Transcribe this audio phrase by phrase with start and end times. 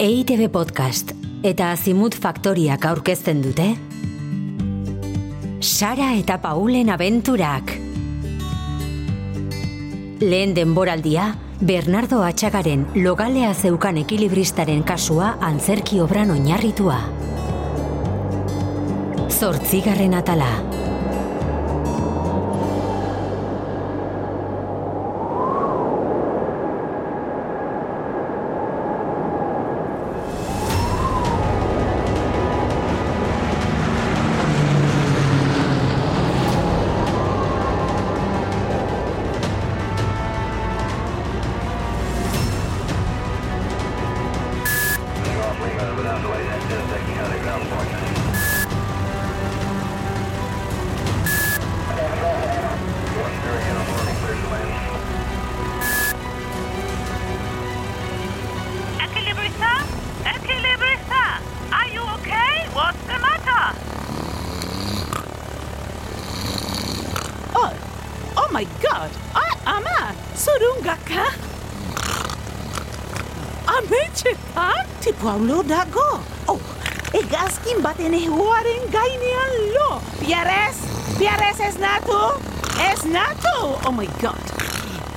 [0.00, 1.10] EITB Podcast
[1.44, 3.66] eta Azimut Faktoriak aurkezten dute
[5.60, 7.74] Sara eta Paulen abenturak
[10.24, 16.96] Lehen denboraldia, Bernardo Atxagaren logalea zeukan ekilibristaren kasua antzerki obran oinarritua.
[19.28, 20.69] Zortzigarren atala.
[68.60, 69.10] My god!
[69.32, 70.12] Ah, ama!
[70.36, 71.32] Surungaka!
[73.64, 76.20] Ametxetan, tipuaulo dago!
[76.44, 76.60] Oh,
[77.16, 80.02] egazkin baten ehuaren gainean lo!
[80.20, 80.76] Pierrez!
[81.16, 82.36] Pierrez ez natu!
[82.84, 83.80] Ez natu!
[83.88, 84.44] Oh my god!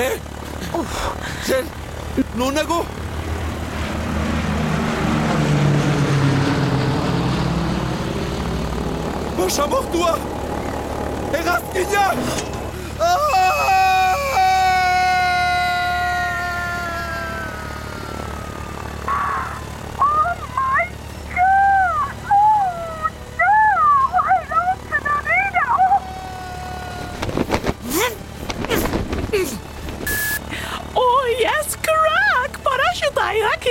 [0.00, 0.16] Eh?
[1.44, 1.64] Zer,
[2.40, 2.88] non nago?
[9.36, 10.16] Basamortua!
[11.36, 12.06] Hegazkina!
[12.16, 12.65] Oh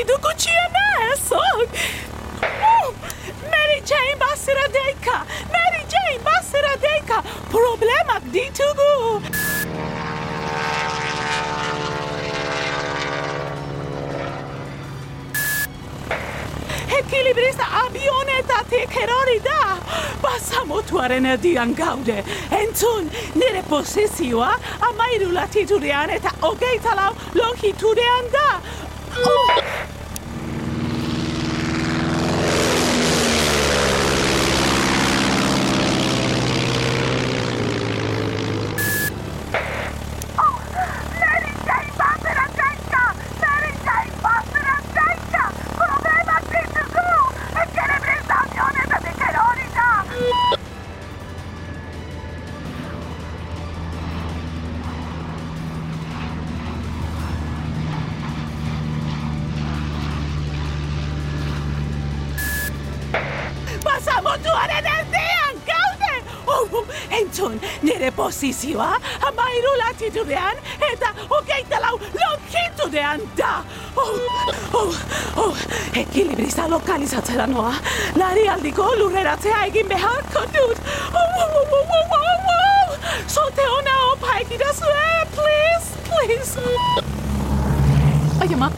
[0.04, 1.32] Do kučienes!
[1.32, 1.62] Oh.
[2.44, 2.94] Oh,
[3.50, 5.26] Mary Jane Basiradejka!
[5.54, 7.24] Mary Jane Basiradejka!
[7.50, 9.22] Problemak ditugu!
[17.00, 19.78] Ekilibrista avionetatik erori da!
[20.22, 22.24] Basamotuaren erdian gaude!
[22.52, 28.50] Entzun, nire posizioa amairu latitudean eta hogeita lau longitudean da!
[29.18, 29.95] Oh!
[67.20, 68.96] Entzun, nire posizioa
[69.30, 70.58] amairu latitudean
[70.92, 73.54] eta hogeita lau longitudean da!
[73.96, 74.20] Oh,
[74.74, 74.96] oh,
[75.38, 75.58] oh,
[75.96, 77.74] ekilibrista lokalizatzera noa,
[78.20, 80.82] lari aldiko lurreratzea egin beharko dut!
[81.14, 82.98] Oh, oh, oh, oh, oh, oh, oh.
[83.28, 86.60] Solte ona opa egidazue, please, please!
[88.42, 88.72] Ai, ama.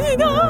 [0.00, 0.49] 你的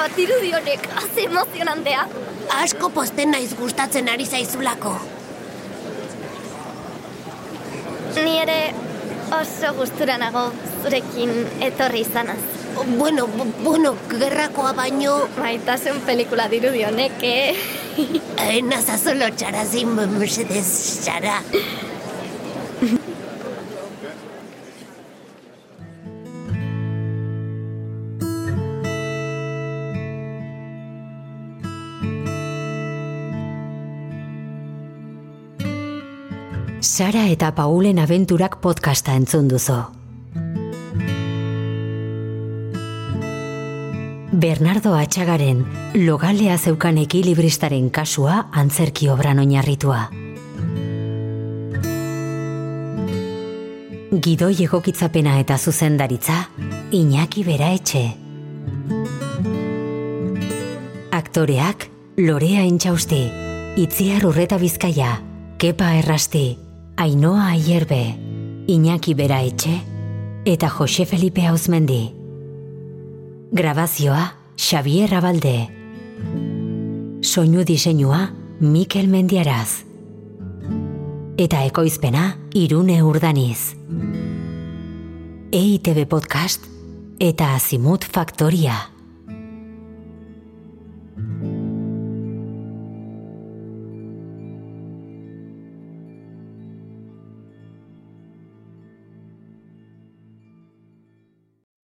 [0.00, 2.04] bat irudi honek, haze emozionantea.
[2.62, 4.94] Asko posten naiz gustatzen ari zaizulako.
[8.24, 8.58] Ni ere
[9.36, 10.46] oso gustura nago
[10.82, 11.30] zurekin
[11.68, 12.40] etorri izanaz.
[12.96, 15.14] Bueno, bu- bueno, gerrakoa baino...
[15.38, 17.54] Maitasun pelikula dirudi honek, eh?
[18.46, 20.66] Eh, nazazolo txarazin, mesedez,
[21.04, 21.40] txara.
[36.80, 39.74] Sara eta Paulen abenturak podcasta entzun duzu.
[44.32, 45.60] Bernardo Atxagaren
[46.06, 50.06] logalea zeukan ekilibristaren kasua antzerki obran oinarritua.
[54.16, 56.38] Gidoi egokitzapena eta zuzendaritza,
[56.96, 58.06] Iñaki Bera Etxe.
[61.12, 63.22] Aktoreak, Lorea Intxausti,
[63.76, 65.20] Itziar Urreta Bizkaia,
[65.60, 66.69] Kepa Errasti,
[67.00, 68.14] Ainoa Aierbe,
[68.66, 69.80] Iñaki Bera Etxe,
[70.44, 72.12] eta Jose Felipe Hauzmendi.
[73.52, 75.70] Grabazioa, Xavier Abalde.
[77.22, 79.86] Soinu diseinua, Mikel Mendiaraz.
[81.38, 83.78] Eta ekoizpena, Irune Urdaniz.
[85.52, 86.68] EITB Podcast
[87.18, 88.76] eta Azimut Faktoria.